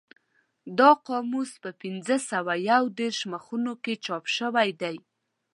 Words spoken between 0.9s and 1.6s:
قاموس